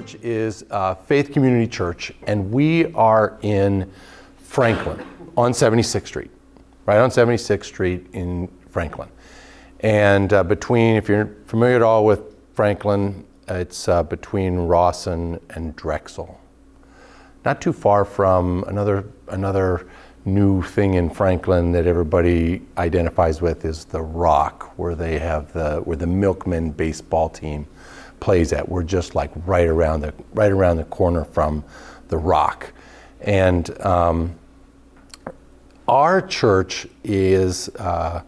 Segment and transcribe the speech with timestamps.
[0.00, 3.90] church is uh, Faith Community Church, and we are in
[4.38, 5.04] Franklin
[5.36, 6.30] on 76th Street,
[6.86, 9.10] right on 76th Street in Franklin.
[9.80, 15.76] And uh, between, if you're familiar at all with Franklin, it's uh, between Rawson and
[15.76, 16.40] Drexel.
[17.44, 19.86] Not too far from another, another
[20.24, 25.80] new thing in Franklin that everybody identifies with is the Rock, where they have the,
[25.80, 27.66] where the Milkmen baseball team
[28.20, 28.68] plays at.
[28.68, 31.64] We're just like right around the right around the corner from
[32.08, 32.72] the Rock,
[33.20, 34.34] and um,
[35.88, 38.22] our church is uh,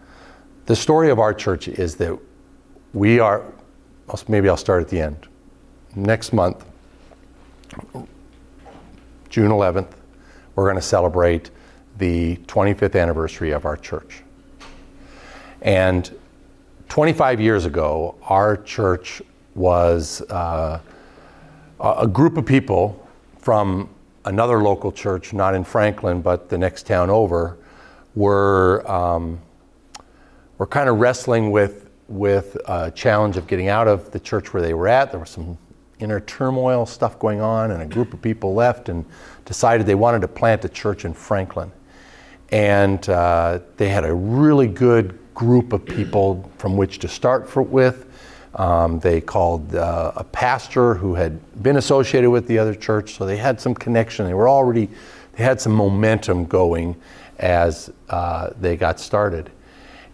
[0.67, 2.19] the story of our church is that
[2.93, 3.45] we are.
[4.29, 5.29] Maybe I'll start at the end.
[5.95, 6.65] Next month,
[9.29, 9.91] June 11th,
[10.55, 11.51] we're going to celebrate
[11.99, 14.23] the 25th anniversary of our church.
[15.63, 16.15] And
[16.89, 19.23] 25 years ago, our church
[19.55, 20.81] was uh,
[21.81, 23.09] a group of people
[23.39, 23.89] from
[24.25, 27.59] another local church, not in Franklin, but the next town over,
[28.15, 29.41] were, um,
[30.59, 34.63] were kind of wrestling with, with a challenge of getting out of the church where
[34.63, 35.11] they were at.
[35.11, 35.59] There was some
[35.99, 39.05] inner turmoil stuff going on, and a group of people left and
[39.45, 41.71] decided they wanted to plant a church in Franklin.
[42.51, 47.63] And uh, they had a really good group of people from which to start for,
[47.63, 48.12] with.
[48.55, 53.25] Um, they called uh, a pastor who had been associated with the other church, so
[53.25, 54.27] they had some connection.
[54.27, 54.89] They were already,
[55.33, 56.97] they had some momentum going
[57.39, 59.51] as uh, they got started.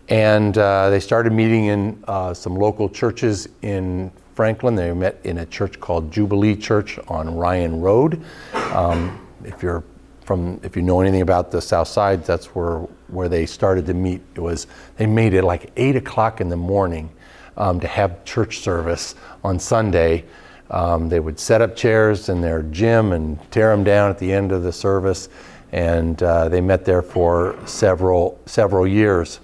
[0.09, 4.75] And uh, they started meeting in uh, some local churches in Franklin.
[4.75, 8.23] They met in a church called Jubilee Church on Ryan Road.
[8.55, 9.83] Um, if you're
[10.23, 13.95] from, if you know anything about the South Side, that's where where they started to
[13.95, 14.21] meet.
[14.35, 14.67] It was
[14.97, 17.11] they made it like eight o'clock in the morning
[17.59, 19.15] um, to have church service
[19.45, 20.25] on Sunday.
[20.71, 24.33] Um, they would set up chairs in their gym and tear them down at the
[24.33, 25.29] end of the service,
[25.73, 29.41] and uh, they met there for several several years.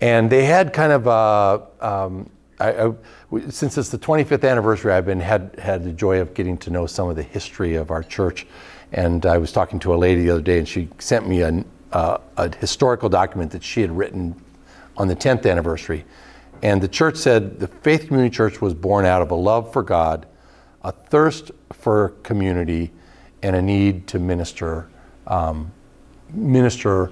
[0.00, 2.28] And they had kind of a, um,
[2.60, 2.92] I, I,
[3.48, 6.86] since it's the 25th anniversary, I've been had had the joy of getting to know
[6.86, 8.46] some of the history of our church.
[8.92, 11.64] And I was talking to a lady the other day, and she sent me a,
[11.92, 14.40] uh, a historical document that she had written
[14.96, 16.04] on the 10th anniversary.
[16.62, 19.82] And the church said the Faith Community Church was born out of a love for
[19.82, 20.26] God,
[20.82, 22.92] a thirst for community,
[23.42, 24.88] and a need to minister,
[25.26, 25.70] um,
[26.32, 27.10] minister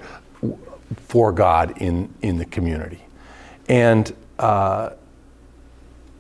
[0.97, 3.05] for God in, in the community.
[3.69, 4.91] And uh,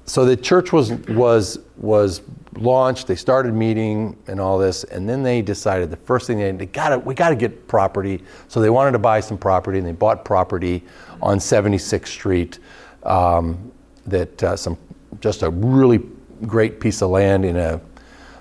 [0.06, 2.22] so the church was, was, was
[2.56, 6.52] launched, they started meeting and all this, and then they decided the first thing they,
[6.52, 8.22] they got we got to get property.
[8.48, 10.82] So they wanted to buy some property, and they bought property
[11.22, 12.58] on 76th Street
[13.04, 13.72] um,
[14.06, 14.76] that uh, some
[15.20, 16.02] just a really
[16.46, 17.80] great piece of land in a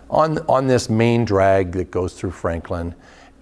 [0.09, 2.93] on on this main drag that goes through Franklin,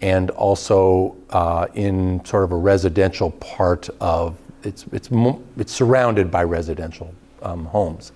[0.02, 5.10] and also uh, in sort of a residential part of it's it's
[5.58, 8.12] it's surrounded by residential um, homes,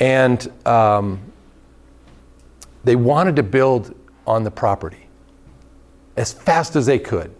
[0.00, 1.20] and um,
[2.84, 3.94] they wanted to build
[4.26, 5.06] on the property
[6.16, 7.34] as fast as they could.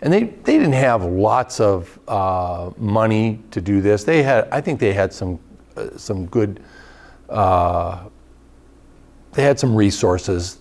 [0.00, 4.04] And they, they didn't have lots of uh, money to do this.
[4.04, 5.40] They had, I think they had some,
[5.76, 6.62] uh, some good,
[7.28, 8.04] uh,
[9.32, 10.58] they had some resources.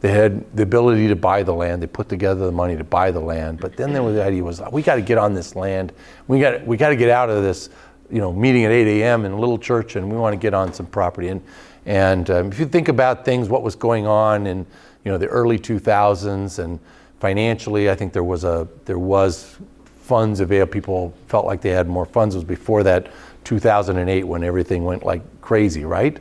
[0.00, 1.82] They had the ability to buy the land.
[1.82, 3.60] They put together the money to buy the land.
[3.60, 5.92] But then there was the idea was, we got to get on this land.
[6.26, 7.68] We got, we got to get out of this,
[8.10, 9.26] you know, meeting at 8 a.m.
[9.26, 11.28] in a little church, and we want to get on some property.
[11.28, 11.42] And,
[11.84, 14.66] and um, if you think about things, what was going on in,
[15.04, 16.80] you know, the early 2000s and
[17.22, 17.88] financially.
[17.88, 19.56] I think there was a there was
[20.00, 20.72] funds available.
[20.72, 22.34] People felt like they had more funds.
[22.34, 23.12] It was before that
[23.44, 26.18] 2008 when everything went like crazy, right?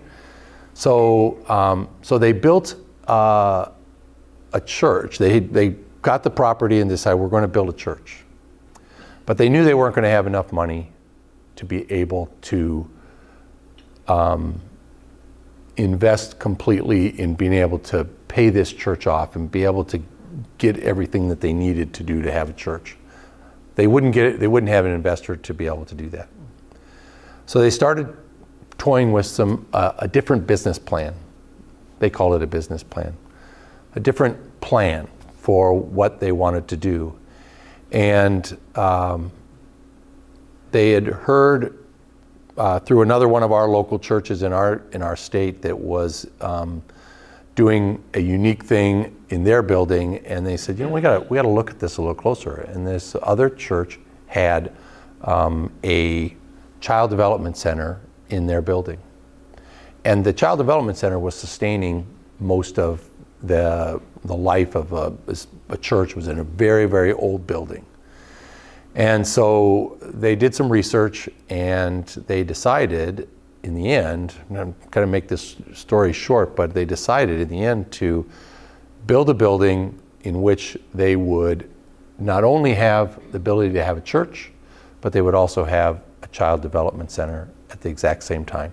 [0.76, 2.76] So um, so they built
[3.08, 3.72] uh,
[4.54, 5.18] a church.
[5.18, 5.70] They they
[6.04, 8.24] got the property and decided we're going to build a church,
[9.26, 10.92] but they knew they weren't going to have enough money
[11.56, 12.88] to be able to.
[14.08, 14.62] Um,
[15.78, 19.98] invest completely in being able to pay this church off and be able to
[20.62, 22.96] get everything that they needed to do to have a church.
[23.74, 26.30] They wouldn't get it, they wouldn't have an investor to be able to do that.
[27.48, 28.16] So they started
[28.78, 31.16] toying with some uh, a different business plan.
[31.98, 33.18] They called it a business plan.
[33.96, 37.18] A different plan for what they wanted to do.
[37.92, 39.32] And um,
[40.70, 41.80] they had heard
[42.56, 46.30] uh, through another one of our local churches in our in our state that was
[46.40, 46.84] um,
[47.56, 51.36] doing a unique thing in their building, and they said, you know, we got we
[51.36, 52.62] got to look at this a little closer.
[52.70, 54.72] And this other church had
[55.22, 56.36] um, a
[56.80, 58.00] child development center
[58.30, 59.00] in their building,
[60.04, 62.06] and the Child Development Center was sustaining
[62.40, 63.08] most of
[63.44, 65.14] the, the life of a,
[65.70, 67.86] a church was in a very, very old building.
[68.96, 73.30] And so they did some research and they decided
[73.64, 77.64] in the end, I'm going to make this story short, but they decided in the
[77.64, 78.30] end to
[79.08, 81.70] build a building in which they would
[82.18, 84.52] not only have the ability to have a church,
[85.02, 88.72] but they would also have a child development center at the exact same time.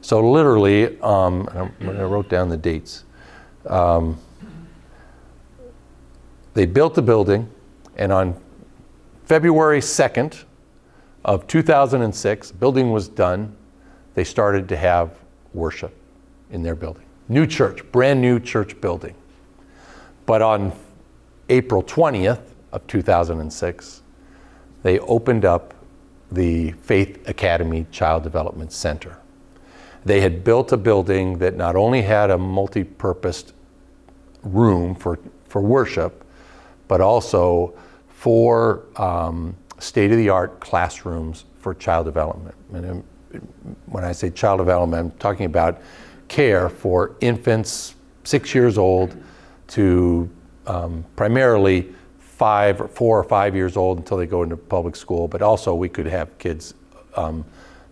[0.00, 1.48] So literally, um,
[1.80, 3.04] I wrote down the dates.
[3.66, 4.18] Um,
[6.52, 7.50] they built the building,
[7.96, 8.38] and on
[9.24, 10.44] February 2nd
[11.24, 13.56] of 2006, building was done.
[14.14, 15.12] They started to have
[15.52, 15.94] worship
[16.50, 17.04] in their building.
[17.28, 19.14] New church, brand new church building.
[20.26, 20.72] But on
[21.48, 24.02] April 20th of 2006,
[24.82, 25.74] they opened up
[26.30, 29.18] the Faith Academy Child Development Center.
[30.04, 33.52] They had built a building that not only had a multi purposed
[34.42, 35.18] room for,
[35.48, 36.24] for worship,
[36.88, 37.74] but also
[38.08, 42.54] four um, state of the art classrooms for child development.
[42.72, 43.04] And
[43.86, 45.80] when I say child development, I'm talking about
[46.28, 47.94] care for infants
[48.24, 49.16] six years old
[49.68, 50.28] to
[50.66, 55.28] um, primarily five or four or five years old until they go into public school,
[55.28, 56.74] but also we could have kids
[57.16, 57.44] um,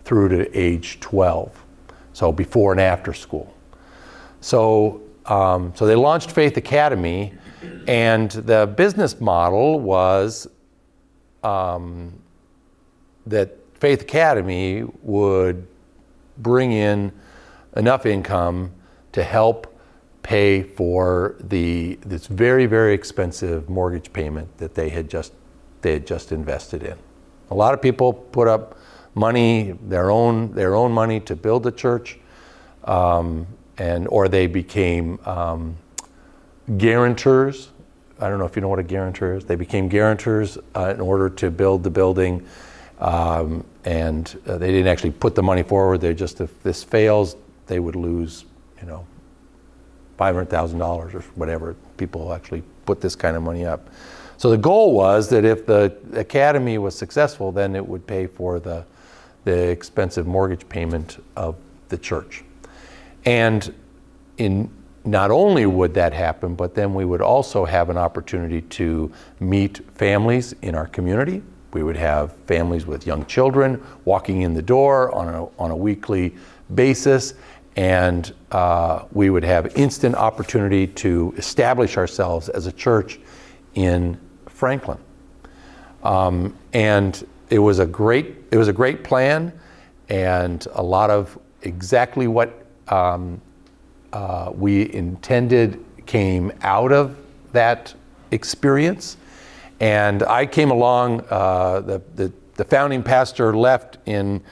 [0.04, 1.64] through to age 12,
[2.12, 3.54] so before and after school.
[4.40, 7.32] So, um, so they launched Faith Academy,
[7.86, 10.48] and the business model was
[11.44, 12.12] um,
[13.26, 15.66] that Faith Academy would
[16.38, 17.10] bring in
[17.74, 18.70] enough income
[19.10, 19.76] to help
[20.22, 25.32] pay for the this very very expensive mortgage payment that they had just
[25.80, 26.96] they had just invested in.
[27.50, 28.78] A lot of people put up
[29.16, 32.20] money their own their own money to build the church,
[32.84, 35.76] um, and or they became um,
[36.76, 37.70] guarantors.
[38.20, 39.44] I don't know if you know what a guarantor is.
[39.44, 42.46] They became guarantors uh, in order to build the building,
[43.02, 46.00] um, and uh, they didn't actually put the money forward.
[46.00, 48.44] They just if this fails, they would lose,
[48.80, 49.04] you know,
[50.18, 53.90] $500,000 or whatever people actually put this kind of money up.
[54.36, 58.60] So the goal was that if the academy was successful, then it would pay for
[58.60, 58.84] the,
[59.44, 61.56] the expensive mortgage payment of
[61.88, 62.44] the church.
[63.24, 63.74] And
[64.38, 64.70] in
[65.04, 69.10] not only would that happen, but then we would also have an opportunity to
[69.40, 71.42] meet families in our community.
[71.72, 75.76] We would have families with young children walking in the door on a, on a
[75.76, 76.34] weekly
[76.74, 77.34] basis
[77.76, 83.18] and uh, we would have instant opportunity to establish ourselves as a church
[83.74, 84.98] in Franklin.
[86.02, 89.52] Um, and it was a great it was a great plan,
[90.08, 93.40] and a lot of exactly what um,
[94.12, 97.16] uh, we intended came out of
[97.52, 97.94] that
[98.30, 99.16] experience.
[99.82, 101.26] And I came along.
[101.28, 104.42] Uh, the, the the founding pastor left in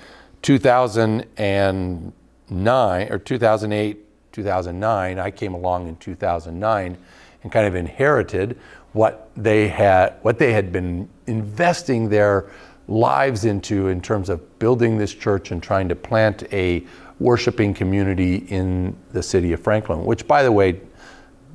[0.43, 5.19] 2009 or 2008, 2009.
[5.19, 6.99] I came along in 2009
[7.43, 8.59] and kind of inherited
[8.93, 12.51] what they had what they had been investing their
[12.89, 16.85] lives into in terms of building this church and trying to plant a
[17.21, 20.81] worshiping community in the city of Franklin, which by the way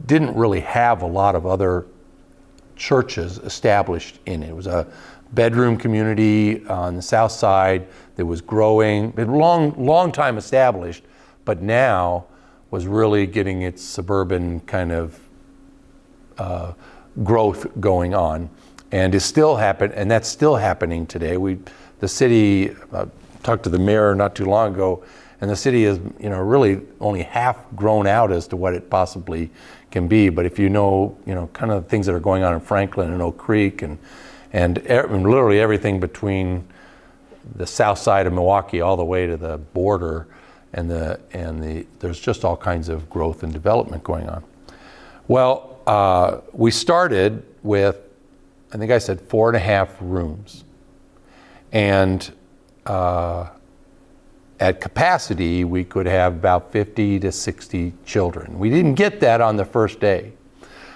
[0.05, 1.85] didn't really have a lot of other
[2.75, 4.49] churches established in it.
[4.49, 4.87] It was a
[5.33, 11.03] bedroom community on the south side that was growing, long, long time established,
[11.43, 12.25] but now
[12.71, 15.19] was really getting its suburban kind of
[16.37, 16.73] uh,
[17.23, 18.49] growth going on,
[18.91, 21.37] and is still happen, and that's still happening today.
[21.37, 21.59] We,
[21.99, 23.05] the city, uh,
[23.43, 25.03] talked to the mayor not too long ago,
[25.45, 28.89] and the city is, you know, really only half grown out as to what it
[28.89, 29.51] possibly
[29.91, 30.29] can be.
[30.29, 33.13] But if you know, you know, kind of things that are going on in Franklin
[33.13, 33.99] and Oak Creek and
[34.53, 36.67] and, and literally everything between
[37.55, 40.25] the south side of Milwaukee all the way to the border,
[40.73, 44.43] and the and the there's just all kinds of growth and development going on.
[45.27, 47.99] Well, uh, we started with,
[48.73, 50.63] I think I said four and a half rooms,
[51.71, 52.33] and
[52.87, 53.49] uh,
[54.59, 58.57] at capacity we could have about 50 to 60 children.
[58.57, 60.33] We didn't get that on the first day.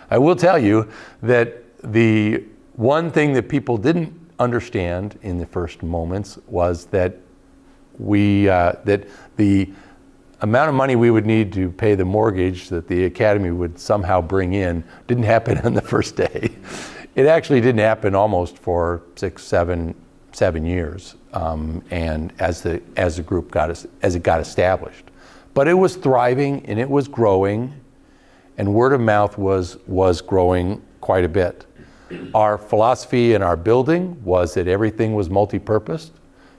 [0.10, 0.88] I will tell you
[1.22, 7.18] that the one thing that people didn't understand in the first moments was that
[7.98, 9.72] we uh, that the
[10.42, 14.22] amount of money we would need to pay the mortgage that the academy would somehow
[14.22, 16.50] bring in didn't happen on the first day.
[17.16, 19.94] It actually didn't happen almost for six, seven,
[20.40, 23.70] seven years, um, and as the as the group got
[24.02, 25.10] as it got established.
[25.54, 27.74] But it was thriving and it was growing,
[28.58, 31.66] and word of mouth was, was growing quite a bit.
[32.34, 36.14] Our philosophy in our building was that everything was multi purposed.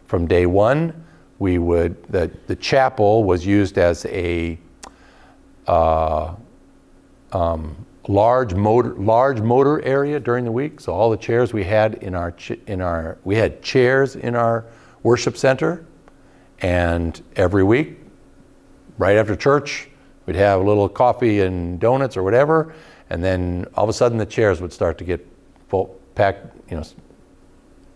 [0.07, 1.05] From day one,
[1.39, 4.59] we would, the, the chapel was used as a
[5.67, 6.35] uh,
[7.33, 7.75] um,
[8.09, 10.81] large motor large motor area during the week.
[10.81, 12.35] So all the chairs we had in our
[12.67, 14.65] in our we had chairs in our
[15.03, 15.85] worship center,
[16.61, 17.99] and every week,
[18.99, 19.89] right after church,
[20.27, 22.75] we'd have a little coffee and donuts or whatever,
[23.09, 25.27] and then all of a sudden the chairs would start to get
[25.69, 26.85] full packed, you know,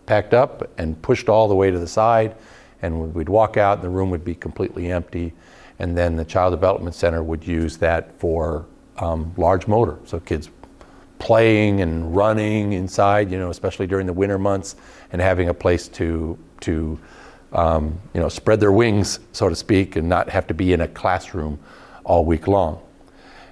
[0.05, 2.35] packed up and pushed all the way to the side,
[2.81, 5.33] and we'd walk out and the room would be completely empty,
[5.79, 8.65] and then the child development center would use that for
[8.97, 9.97] um, large motor.
[10.05, 10.49] So kids
[11.19, 14.75] playing and running inside, you know, especially during the winter months,
[15.11, 16.99] and having a place to to
[17.53, 20.81] um, you know spread their wings, so to speak, and not have to be in
[20.81, 21.59] a classroom
[22.03, 22.81] all week long.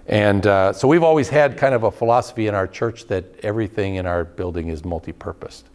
[0.07, 3.95] And uh, so we've always had kind of a philosophy in our church that everything
[3.95, 5.69] in our building is multi-purposed.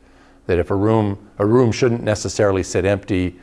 [0.46, 3.38] That if a room a room shouldn't necessarily sit empty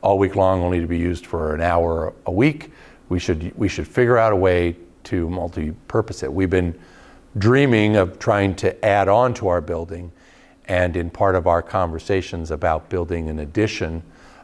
[0.00, 2.72] all week long, only to be used for an hour a week,
[3.08, 4.76] we should we should figure out a way
[5.08, 6.32] to multi-purpose it.
[6.32, 6.78] We've been
[7.36, 10.12] dreaming of trying to add on to our building,
[10.66, 14.02] and in part of our conversations about building an addition,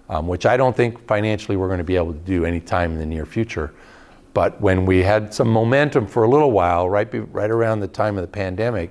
[0.09, 2.99] um, which I don't think financially we're going to be able to do anytime in
[2.99, 3.75] the near future.
[4.33, 8.16] But when we had some momentum for a little while, right, right around the time
[8.16, 8.90] of the pandemic,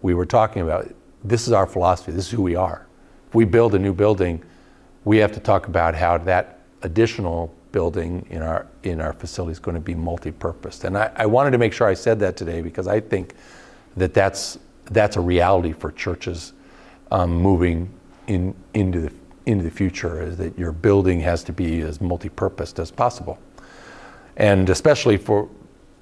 [0.00, 2.86] we were talking about this is our philosophy, this is who we are.
[3.28, 4.42] If we build a new building,
[5.04, 9.58] we have to talk about how that additional building in our in our facility is
[9.58, 10.84] going to be multi-purposed.
[10.84, 13.34] And I, I, wanted to make sure I said that today because I think
[13.96, 16.52] that that's that's a reality for churches
[17.10, 17.90] um, moving
[18.26, 19.12] in into the
[19.46, 23.38] into the future is that your building has to be as multi-purposed as possible.
[24.36, 25.48] And especially for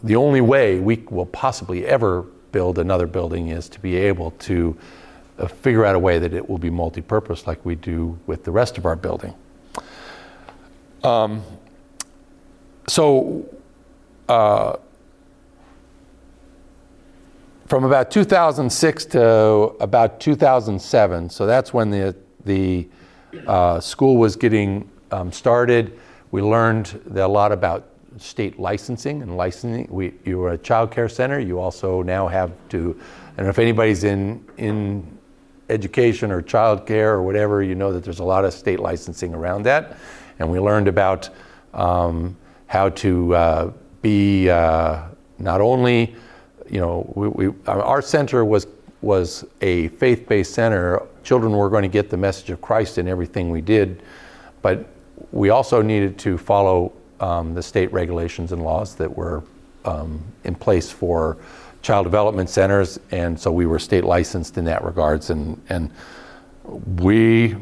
[0.02, 2.22] the only way we will possibly ever
[2.52, 4.76] build another building is to be able to
[5.38, 8.50] uh, figure out a way that it will be multi-purpose like we do with the
[8.50, 9.34] rest of our building.
[11.02, 11.42] Um,
[12.88, 13.48] so
[14.28, 14.76] uh,
[17.66, 19.22] from about 2006 to
[19.80, 22.88] about 2007, so that's when the, the
[23.46, 25.98] uh, school was getting um, started.
[26.32, 27.86] We learned a lot about
[28.18, 29.86] state licensing and licensing.
[29.88, 31.38] We, you were a child care center.
[31.38, 33.00] You also now have to,
[33.38, 35.18] know if anybody's in, in
[35.70, 39.32] education or child care or whatever, you know that there's a lot of state licensing
[39.32, 39.96] around that.
[40.40, 41.28] And we learned about
[41.74, 45.02] um, how to uh, be uh,
[45.38, 46.16] not only,
[46.68, 48.66] you know, we, we, our center was
[49.02, 51.00] was a faith-based center.
[51.22, 54.02] Children were going to get the message of Christ in everything we did,
[54.60, 54.86] but
[55.32, 59.42] we also needed to follow um, the state regulations and laws that were
[59.86, 61.38] um, in place for
[61.80, 65.90] child development centers, and so we were state licensed in that regards, and and
[66.98, 67.56] we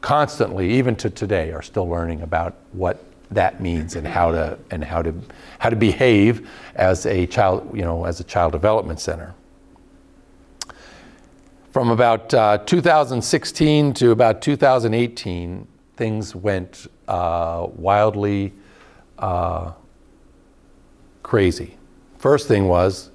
[0.00, 4.82] constantly, even to today, are still learning about what that means and how to and
[4.82, 5.14] how to
[5.58, 9.34] how to behave as a child you know as a child development center.
[11.72, 18.54] From about uh, 2016 to about 2018, things went uh, wildly
[19.18, 19.72] uh,
[21.22, 21.76] crazy.
[22.18, 23.10] First thing was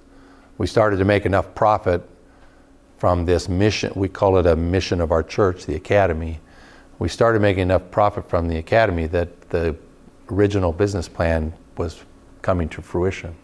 [0.58, 2.08] we started to make enough profit
[2.98, 3.92] from this mission.
[3.96, 6.40] We call it a mission of our church, the academy.
[7.00, 9.76] We started making enough profit from the academy that the
[10.30, 12.04] original business plan was
[12.42, 13.36] coming to fruition.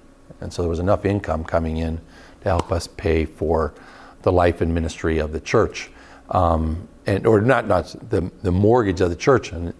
[0.41, 1.97] And so there was enough income coming in
[2.41, 3.73] to help us pay for
[4.21, 5.89] the life and ministry of the church.
[6.31, 9.51] Um, and, or not, not the, the mortgage of the church.
[9.51, 9.73] And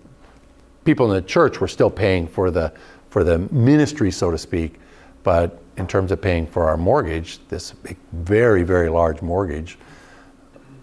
[0.83, 2.73] people in the church were still paying for the,
[3.09, 4.79] for the ministry, so to speak.
[5.23, 7.73] But in terms of paying for our mortgage, this
[8.13, 9.77] very, very large mortgage,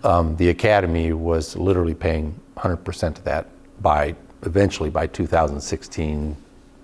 [0.04, 3.46] um, the academy was literally paying 100% of that
[3.82, 6.36] by eventually by 2016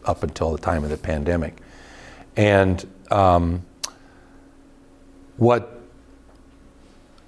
[0.05, 1.59] up until the time of the pandemic.
[2.37, 3.65] And um,
[5.37, 5.81] what,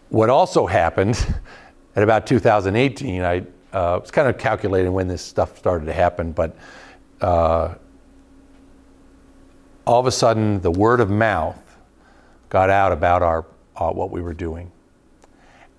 [0.08, 1.26] what also happened
[1.96, 3.38] at about 2018, I
[3.72, 6.56] uh, was kind of calculating when this stuff started to happen, but
[7.20, 7.74] uh,
[9.86, 11.58] all of a sudden the word of mouth
[12.48, 13.44] got out about our,
[13.76, 14.70] uh, what we were doing.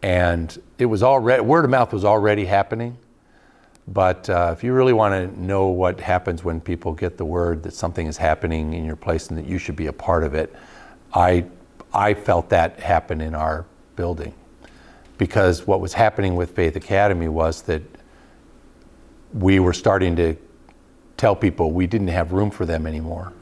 [0.05, 2.97] And it was already, word of mouth was already happening
[3.87, 7.63] but uh, if you really want to know what happens when people get the word
[7.63, 10.33] that something is happening in your place and that you should be a part of
[10.33, 10.55] it,
[11.13, 11.45] I,
[11.93, 14.33] I felt that happen in our building.
[15.17, 17.83] Because what was happening with Faith Academy was that
[19.33, 20.35] we were starting to
[21.15, 23.33] tell people we didn't have room for them anymore.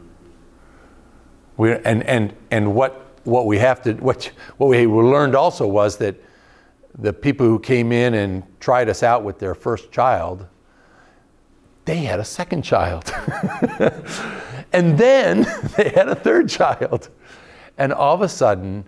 [1.55, 4.25] We, and, and, and what, what we have to, what,
[4.57, 6.15] what we learned also was that
[6.97, 10.45] the people who came in and tried us out with their first child,
[11.85, 13.11] they had a second child.
[14.73, 15.41] and then
[15.77, 17.09] they had a third child.
[17.77, 18.85] And all of a sudden,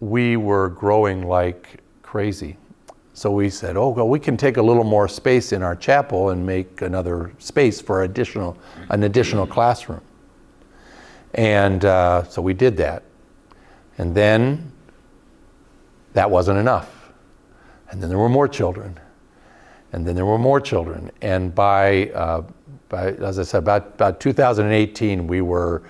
[0.00, 2.56] we were growing like crazy.
[3.14, 6.30] So we said, oh, well, we can take a little more space in our chapel
[6.30, 8.56] and make another space for additional,
[8.90, 10.02] an additional classroom.
[11.34, 13.02] And uh, so we did that.
[13.96, 14.70] And then
[16.12, 16.97] that wasn't enough.
[17.90, 18.98] And then there were more children.
[19.92, 21.10] And then there were more children.
[21.22, 22.42] And by, uh,
[22.88, 25.82] by as I said, about, about 2018, we were,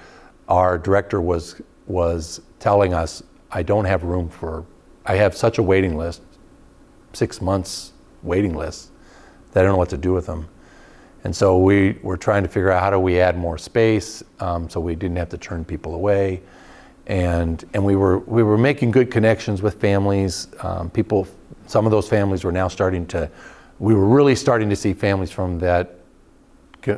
[0.49, 4.65] our director was, was telling us, I don't have room for,
[5.05, 6.23] I have such a waiting list
[7.13, 8.91] six months waiting lists
[9.53, 10.49] that I don't know what to do with them.
[11.25, 14.69] And so we were trying to figure out how do we add more space um,
[14.71, 16.43] so we didn't have to turn people away.
[17.07, 20.49] And, and we, were, we were making good connections with families.
[20.61, 21.27] Um, people,
[21.69, 23.31] some of those families were now starting to,
[23.79, 25.95] we were really starting to see families from that,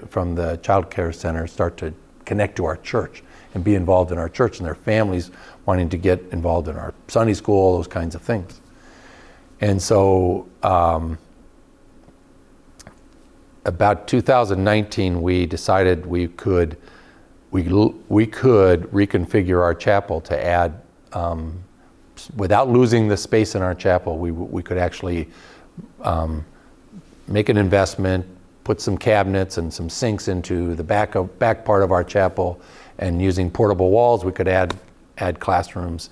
[0.09, 1.93] from the child care center start to
[2.25, 3.23] connect to our church
[3.55, 5.31] and be involved in our church and their families
[5.67, 8.61] wanting to get involved in our Sunday school, those kinds of things.
[9.61, 11.19] And so, um,
[13.65, 16.77] about 2019, we decided we could
[17.51, 17.65] we
[18.09, 20.81] we could reconfigure our chapel to add
[21.13, 21.63] um,
[22.37, 24.19] without losing the space in our chapel.
[24.19, 25.29] We we could actually
[26.03, 26.45] um,
[27.27, 28.27] make an investment,
[28.65, 32.61] put some cabinets and some sinks into the back of back part of our chapel,
[32.99, 34.75] and using portable walls, we could add
[35.19, 36.11] add classrooms,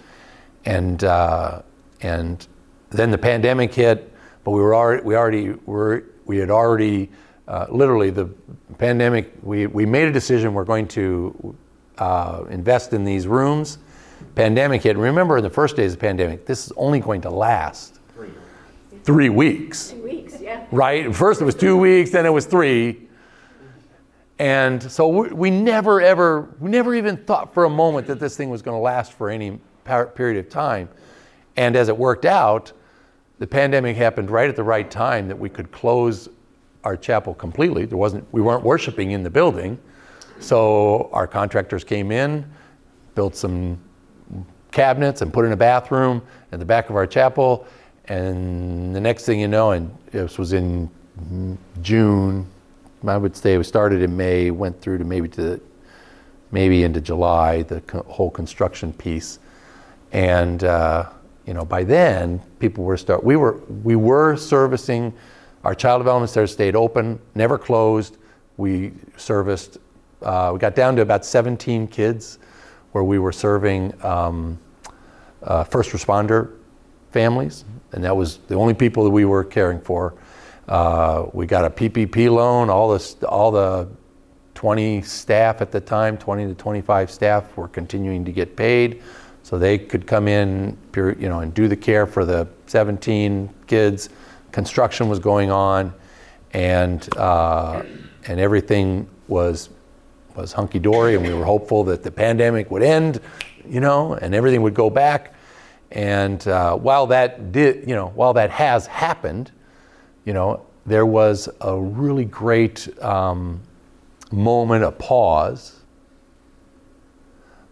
[0.65, 1.63] and uh,
[2.01, 2.47] and
[2.91, 4.13] then the pandemic hit,
[4.45, 7.11] but we were already, we already were, we had already,
[7.47, 8.27] uh, literally the
[8.79, 11.57] pandemic, we, we made a decision we're going to
[11.99, 13.79] uh, invest in these rooms.
[14.39, 14.97] Pandemic hit.
[14.97, 18.31] Remember in the first days of the pandemic, this is only going to last three,
[19.03, 19.91] three weeks.
[19.91, 20.65] Three weeks, yeah.
[20.71, 21.13] Right?
[21.13, 23.09] First it was two weeks, then it was three.
[24.39, 28.37] And so we, we never ever, we never even thought for a moment that this
[28.37, 29.59] thing was going to last for any
[30.15, 30.89] period of time.
[31.57, 32.71] And as it worked out,
[33.41, 36.29] the pandemic happened right at the right time that we could close
[36.85, 37.87] our chapel completely.
[37.87, 39.81] There wasn't, we weren't worshiping in the building.
[40.39, 42.49] So our contractors came in,
[43.17, 43.81] built some
[44.71, 47.67] cabinets and put in a bathroom in the back of our chapel.
[48.07, 50.91] And the next thing you know, and this was in
[51.83, 52.47] June,
[53.07, 55.61] I would say we started in May, went through to maybe to
[56.51, 59.39] maybe into July, the whole construction piece.
[60.13, 61.11] And uh,
[61.47, 63.23] you know, by then people were start.
[63.25, 65.13] We were we were servicing.
[65.65, 68.17] Our child development center stayed open, never closed.
[68.57, 69.79] We serviced.
[70.23, 72.39] Uh, we got down to about 17 kids,
[72.93, 74.59] where we were serving um,
[75.43, 76.53] uh, first responder
[77.11, 80.15] families, and that was the only people that we were caring for.
[80.69, 82.69] Uh, we got a PPP loan.
[82.69, 83.89] All the all the
[84.55, 89.03] 20 staff at the time, 20 to 25 staff, were continuing to get paid.
[89.45, 94.11] So they could come in, you know, and do the care for the 17 kids.
[94.53, 95.95] Construction was going on,
[96.53, 97.83] and uh,
[98.27, 99.71] and everything was
[100.39, 103.21] was hunky dory, and we were hopeful that the pandemic would end,
[103.69, 105.35] you know, and everything would go back.
[105.91, 109.51] And uh, while that did, you know, while that has happened,
[110.25, 113.61] you know, there was a really great um,
[114.33, 115.79] moment, a pause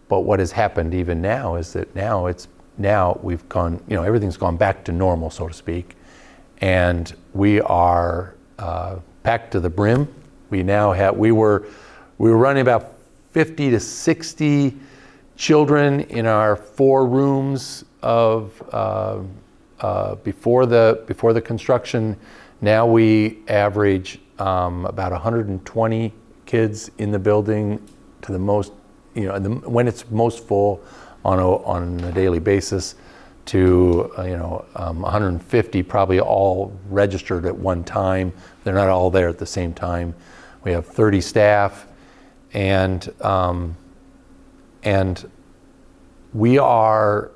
[0.07, 4.03] but what has happened even now is that now it's now we've gone, you know,
[4.03, 5.95] everything's gone back to normal, so to speak,
[6.59, 10.07] and we are uh, packed to the brim.
[10.49, 11.67] We now have we were
[12.17, 12.93] we were running about
[13.31, 14.75] 50 to 60
[15.35, 19.19] children in our four rooms of uh,
[19.79, 22.17] uh, before the before the construction.
[22.61, 26.13] Now we average um, about 120
[26.45, 27.79] kids in the building
[28.23, 28.71] to the most
[29.13, 30.81] you know, the, when it's most full
[31.25, 32.95] on a, on a daily basis
[33.45, 38.31] to, uh, you know, um, 150 probably all registered at one time.
[38.63, 40.13] They're not all there at the same time.
[40.63, 41.86] We have 30 staff
[42.57, 43.77] and, um,
[44.81, 45.29] and
[46.33, 47.29] we are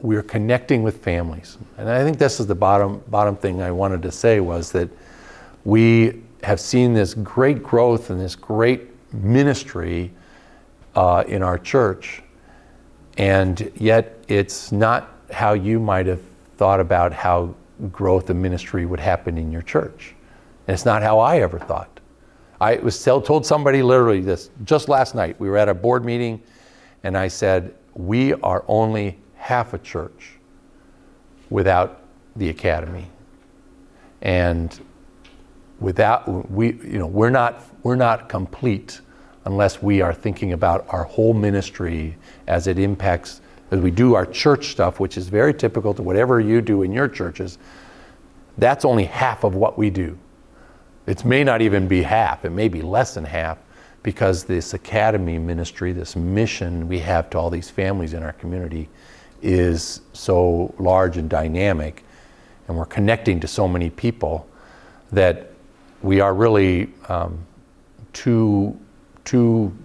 [0.00, 1.58] we're connecting with families.
[1.76, 4.88] And I think this is the bottom bottom thing I wanted to say was that
[5.66, 10.10] we have seen this great growth and this great ministry
[10.94, 12.22] uh, in our church,
[13.18, 16.22] and yet it's not how you might have
[16.56, 17.54] thought about how
[17.92, 20.14] growth and ministry would happen in your church.
[20.66, 21.99] And it's not how I ever thought.
[22.60, 25.38] I was told somebody literally this just last night.
[25.40, 26.42] We were at a board meeting,
[27.04, 30.38] and I said, We are only half a church
[31.48, 32.02] without
[32.36, 33.08] the academy.
[34.22, 34.78] And
[35.80, 39.00] without we you know we're not we're not complete
[39.46, 44.26] unless we are thinking about our whole ministry as it impacts as we do our
[44.26, 47.58] church stuff which is very typical to whatever you do in your churches
[48.58, 50.16] that's only half of what we do
[51.10, 53.58] it may not even be half it may be less than half
[54.02, 58.88] because this academy ministry this mission we have to all these families in our community
[59.42, 62.04] is so large and dynamic
[62.68, 64.48] and we're connecting to so many people
[65.10, 65.50] that
[66.02, 67.44] we are really um,
[68.12, 68.78] two,
[69.24, 69.76] two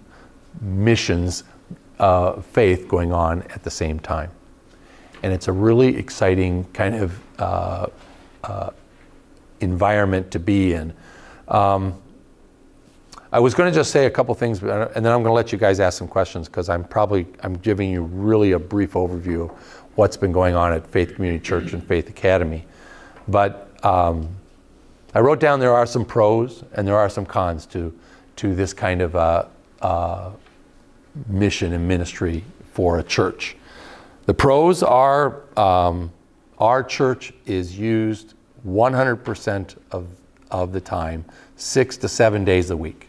[0.60, 1.44] missions
[1.98, 4.30] uh, faith going on at the same time.
[5.22, 7.86] And it's a really exciting kind of uh,
[8.44, 8.70] uh,
[9.60, 10.92] environment to be in.
[11.48, 12.00] Um,
[13.32, 15.52] I was going to just say a couple things, and then I'm going to let
[15.52, 19.50] you guys ask some questions because I'm probably I'm giving you really a brief overview
[19.50, 19.50] of
[19.96, 22.64] what's been going on at Faith Community Church and Faith Academy.
[23.28, 24.28] But um,
[25.14, 27.98] I wrote down there are some pros and there are some cons to,
[28.36, 29.46] to this kind of uh,
[29.80, 30.30] uh,
[31.26, 33.56] mission and ministry for a church.
[34.26, 36.12] The pros are um,
[36.58, 38.34] our church is used
[38.66, 40.06] 100% of,
[40.50, 41.24] of the time,
[41.56, 43.08] six to seven days a week.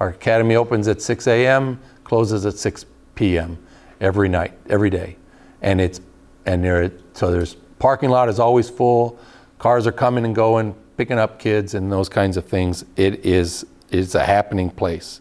[0.00, 3.58] Our academy opens at 6 a.m., closes at 6 p.m.
[4.00, 5.16] every night, every day,
[5.62, 6.00] and it's
[6.44, 9.18] and there so there's parking lot is always full,
[9.58, 12.84] cars are coming and going, picking up kids and those kinds of things.
[12.96, 15.20] It is it's a happening place.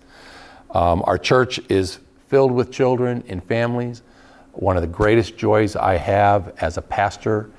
[0.71, 4.01] Um, our church is filled with children and families.
[4.53, 7.49] One of the greatest joys I have as a pastor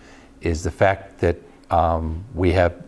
[0.40, 1.36] is the fact that
[1.70, 2.85] um, we have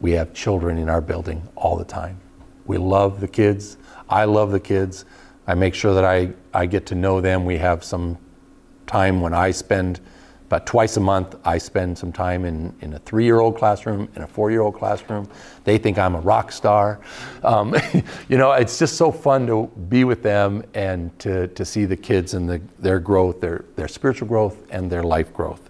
[0.00, 2.20] we have children in our building all the time.
[2.66, 3.78] We love the kids.
[4.08, 5.04] I love the kids.
[5.46, 7.44] I make sure that I, I get to know them.
[7.44, 8.18] We have some
[8.86, 10.00] time when I spend
[10.48, 14.08] about twice a month, I spend some time in, in a three year old classroom,
[14.16, 15.28] in a four year old classroom.
[15.64, 17.00] They think I'm a rock star.
[17.42, 17.76] Um,
[18.30, 21.98] you know, it's just so fun to be with them and to, to see the
[21.98, 25.67] kids and the, their growth, their, their spiritual growth, and their life growth.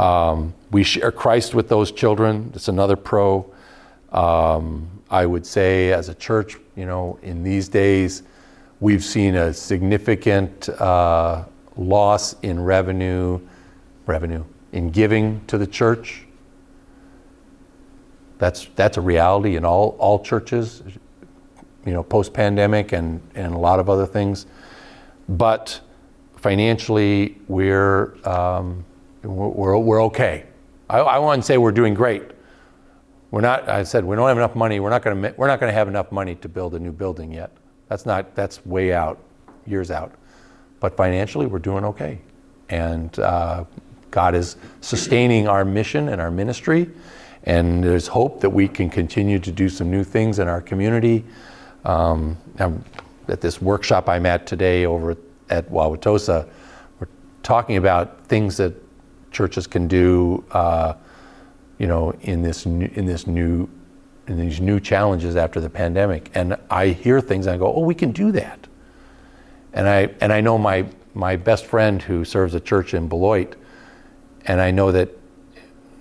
[0.00, 2.52] Um, we share Christ with those children.
[2.54, 3.52] It's another pro.
[4.12, 8.22] Um, I would say, as a church, you know, in these days,
[8.80, 11.44] we've seen a significant uh,
[11.76, 13.40] loss in revenue
[14.06, 16.24] revenue in giving to the church.
[18.38, 20.82] That's, that's a reality in all, all churches,
[21.84, 24.46] you know, post pandemic and, and a lot of other things.
[25.28, 25.78] But
[26.36, 28.86] financially, we're, um,
[29.22, 30.44] we're, we're okay.
[30.88, 32.22] I, I wouldn't say we're doing great.
[33.30, 34.80] We're not, I said, we don't have enough money.
[34.80, 36.92] We're not going to, we're not going to have enough money to build a new
[36.92, 37.52] building yet.
[37.88, 39.18] That's not, that's way out,
[39.66, 40.12] years out.
[40.80, 42.18] But financially, we're doing okay.
[42.70, 43.64] And uh,
[44.10, 46.90] God is sustaining our mission and our ministry,
[47.44, 51.24] and there's hope that we can continue to do some new things in our community.
[51.84, 52.36] Um,
[53.28, 55.16] at this workshop I'm at today over
[55.48, 56.48] at Wauwatosa,
[56.98, 57.08] we're
[57.42, 58.74] talking about things that
[59.30, 60.94] churches can do, uh,
[61.78, 63.68] you know, in this new, in this new
[64.26, 66.30] in these new challenges after the pandemic.
[66.34, 68.66] And I hear things and I go, "Oh, we can do that."
[69.72, 73.56] And I and I know my my best friend who serves a church in Beloit
[74.46, 75.10] and I know that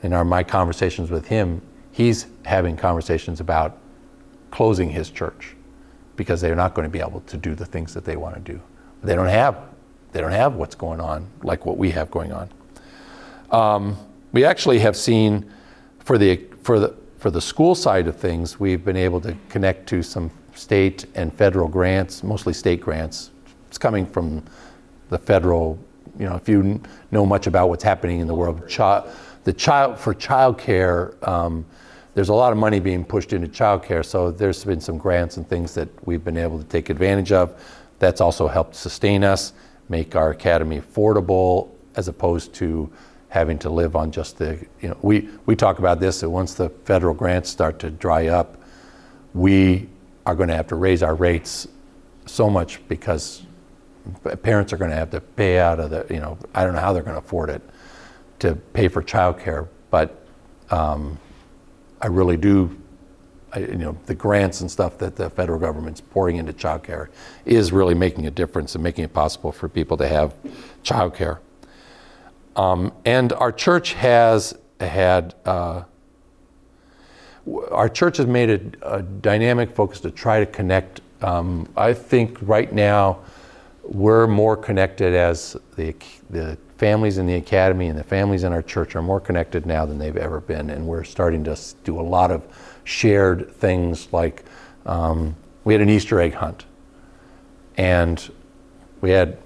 [0.03, 1.61] in our my conversations with him,
[1.91, 3.77] he's having conversations about
[4.51, 5.55] closing his church
[6.15, 8.41] because they're not going to be able to do the things that they want to
[8.41, 8.61] do.
[9.03, 9.57] They don't have
[10.11, 12.49] they don't have what's going on like what we have going on.
[13.51, 13.97] Um,
[14.31, 15.51] we actually have seen
[15.99, 19.87] for the for the for the school side of things, we've been able to connect
[19.89, 23.31] to some state and federal grants, mostly state grants.
[23.67, 24.43] It's coming from
[25.09, 25.79] the federal
[26.19, 26.81] you know, if you
[27.11, 29.09] know much about what's happening in the world, child,
[29.45, 31.65] the child for childcare, um,
[32.13, 34.05] there's a lot of money being pushed into childcare.
[34.05, 37.63] So there's been some grants and things that we've been able to take advantage of.
[37.99, 39.53] That's also helped sustain us,
[39.87, 42.91] make our academy affordable, as opposed to
[43.29, 46.55] having to live on just the, you know, we, we talk about this that once
[46.55, 48.57] the federal grants start to dry up,
[49.33, 49.87] we
[50.25, 51.67] are going to have to raise our rates
[52.25, 53.43] so much because
[54.41, 56.79] parents are going to have to pay out of the, you know, I don't know
[56.79, 57.61] how they're going to afford it
[58.39, 60.25] to pay for childcare, but
[60.71, 61.19] um,
[62.01, 62.79] I really do,
[63.53, 67.09] I, you know, the grants and stuff that the federal government's pouring into childcare
[67.45, 70.33] is really making a difference and making it possible for people to have
[70.83, 71.39] childcare.
[72.55, 75.83] Um, and our church has had, uh,
[77.71, 81.01] our church has made a, a dynamic focus to try to connect.
[81.21, 83.19] Um, I think right now
[83.83, 85.95] we're more connected as the,
[86.29, 89.85] the families in the academy and the families in our church are more connected now
[89.85, 90.69] than they've ever been.
[90.69, 92.45] And we're starting to do a lot of
[92.83, 94.45] shared things like
[94.85, 96.65] um, we had an Easter egg hunt.
[97.77, 98.31] And
[99.01, 99.37] we had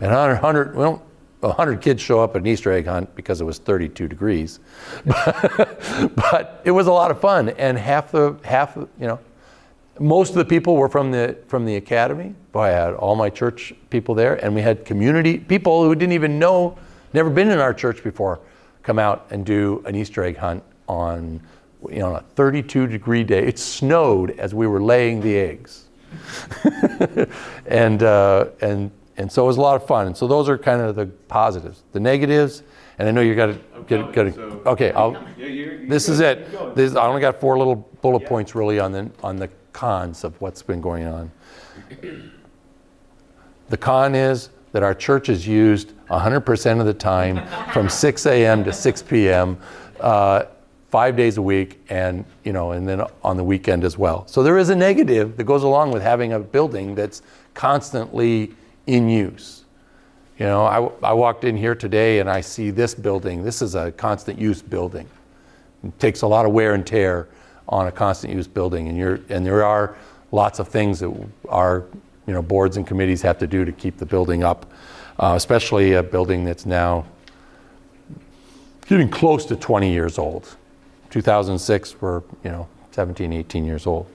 [0.00, 1.02] a 100, 100, well,
[1.48, 4.60] 100 kids show up at an Easter egg hunt because it was 32 degrees.
[5.04, 7.50] but it was a lot of fun.
[7.50, 9.18] And half the, half, you know,
[9.98, 12.34] most of the people were from the from the academy.
[12.52, 16.12] Boy, I had all my church people there, and we had community people who didn't
[16.12, 16.78] even know,
[17.12, 18.40] never been in our church before,
[18.82, 21.40] come out and do an Easter egg hunt on,
[21.90, 23.46] you know, on a 32 degree day.
[23.46, 25.84] It snowed as we were laying the eggs,
[27.66, 28.90] and uh, and
[29.22, 30.06] and so it was a lot of fun.
[30.08, 31.82] And so those are kind of the positives.
[31.92, 32.62] The negatives,
[32.98, 34.32] and I know you got to get got to.
[34.34, 35.12] so- Okay, I'll.
[35.12, 36.74] Yeah, you're- you're This is it.
[36.74, 38.28] This, I only got four little bullet Yeah.
[38.28, 41.30] points really on the, on the cons of what's been going on.
[43.70, 47.40] The con is that our church is used 100% of the time
[47.72, 48.64] from 6 a.m.
[48.64, 49.56] to 6 p.m.,
[50.00, 50.44] uh,
[50.90, 54.26] five days a week, and you know, and then on the weekend as well.
[54.26, 57.22] So there is a negative that goes along with having a building that's
[57.54, 58.52] constantly
[58.86, 59.64] in use.
[60.38, 63.44] You know, I, I walked in here today and I see this building.
[63.44, 65.08] This is a constant use building.
[65.84, 67.28] It takes a lot of wear and tear
[67.68, 69.96] on a constant use building, and you're and there are
[70.30, 71.12] lots of things that
[71.48, 71.84] our
[72.26, 74.70] you know boards and committees have to do to keep the building up,
[75.18, 77.04] uh, especially a building that's now
[78.86, 80.56] getting close to 20 years old.
[81.10, 84.06] 2006, we're you know 17, 18 years old.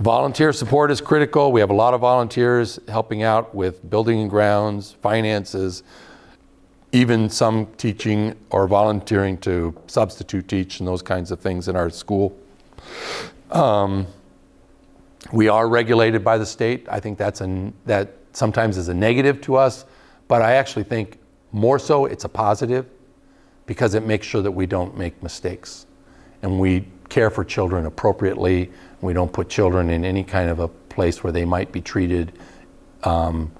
[0.00, 1.52] Volunteer support is critical.
[1.52, 5.84] We have a lot of volunteers helping out with building and grounds, finances,
[6.90, 11.90] even some teaching or volunteering to substitute teach and those kinds of things in our
[11.90, 12.36] school.
[13.52, 14.06] Um,
[15.32, 16.86] we are regulated by the state.
[16.90, 17.40] I think that's
[17.86, 19.84] that sometimes is a negative to us,
[20.26, 21.18] but I actually think
[21.52, 22.86] more so it's a positive
[23.66, 25.86] because it makes sure that we don't make mistakes
[26.42, 28.70] and we care for children appropriately.
[29.04, 32.32] We don't put children in any kind of a place where they might be treated
[33.02, 33.52] um,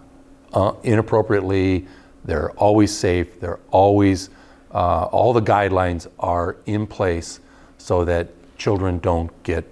[0.55, 1.87] uh, inappropriately.
[2.25, 3.41] They're always safe.
[3.41, 4.31] They're always,
[4.73, 7.41] uh, all the guidelines are in place
[7.77, 9.65] so that children don't get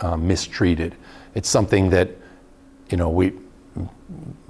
[0.00, 0.94] uh, mistreated.
[1.34, 2.10] It's something that,
[2.90, 3.32] you know, we,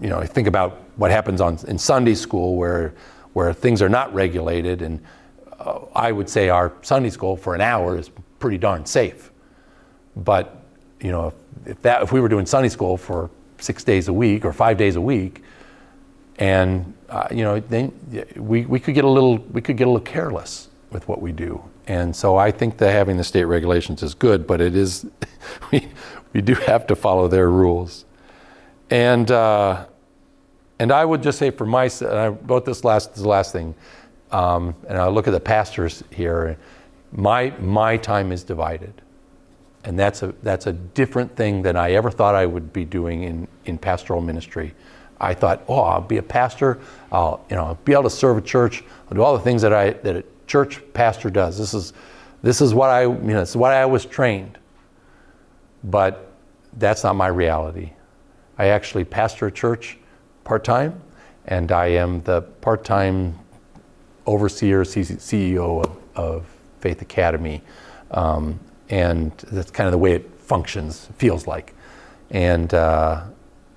[0.00, 2.92] you know, think about what happens on in Sunday school where
[3.34, 4.98] where things are not regulated, and
[5.58, 9.30] uh, I would say our Sunday school for an hour is pretty darn safe.
[10.16, 10.62] But
[11.00, 11.34] you know, if,
[11.72, 14.76] if that if we were doing Sunday school for six days a week or five
[14.76, 15.42] days a week,
[16.38, 17.92] and uh, you know, then
[18.36, 21.32] we, we could get a little we could get a little careless with what we
[21.32, 21.62] do.
[21.86, 25.06] And so I think that having the state regulations is good, but it is
[25.72, 25.88] we
[26.32, 28.04] we do have to follow their rules.
[28.90, 29.86] And uh,
[30.78, 33.74] and I would just say for my and I wrote this last this last thing,
[34.32, 36.58] um, and I look at the pastors here.
[37.12, 39.00] My my time is divided,
[39.86, 43.22] and that's a that's a different thing than I ever thought I would be doing
[43.22, 44.74] in in pastoral ministry.
[45.18, 46.78] I thought, oh, I'll be a pastor.
[47.10, 48.82] I'll you know be able to serve a church.
[49.08, 51.56] I'll do all the things that I that a church pastor does.
[51.56, 51.92] This is
[52.42, 54.58] this is what I you know this is what I was trained.
[55.84, 56.32] But
[56.74, 57.92] that's not my reality.
[58.58, 59.98] I actually pastor a church
[60.42, 61.00] part time,
[61.44, 63.38] and I am the part time
[64.26, 66.46] overseer, CEO of, of
[66.80, 67.62] Faith Academy.
[68.10, 68.58] Um,
[68.90, 71.74] and that's kind of the way it functions, feels like.
[72.30, 73.24] And uh,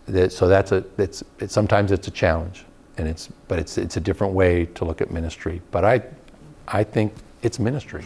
[0.08, 2.66] that, so that's a, it's, it, sometimes it's a challenge,
[2.98, 5.62] and it's, but it's, it's a different way to look at ministry.
[5.72, 6.02] But I,
[6.68, 8.04] I think it's ministry.